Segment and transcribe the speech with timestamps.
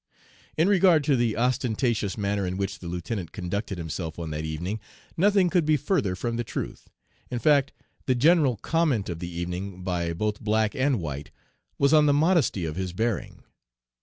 [0.57, 4.79] "In regard to the ostentatious manner in which the lieutenant conducted himself on that evening,
[5.15, 6.89] nothing could be further from the truth.
[7.29, 7.71] In fact,
[8.07, 11.29] the general comment of the evening by both black and white
[11.77, 13.43] was on the modesty of his bearing.